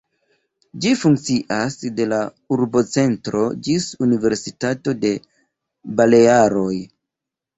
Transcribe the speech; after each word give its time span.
Ĝi 0.83 0.91
funkcias 1.01 1.75
de 1.99 2.05
la 2.13 2.21
urbocentro 2.55 3.43
ĝis 3.67 3.85
Universitato 4.07 4.97
de 5.05 5.11
Balearoj. 6.01 6.75